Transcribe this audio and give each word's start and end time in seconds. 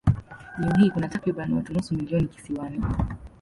Leo 0.59 0.73
hii 0.79 0.89
kuna 0.89 1.07
takriban 1.07 1.53
watu 1.53 1.73
nusu 1.73 1.95
milioni 1.95 2.27
kisiwani. 2.27 2.81